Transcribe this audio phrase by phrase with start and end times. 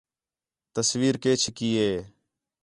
[0.75, 1.93] تصویر کَے چِھکّی ہے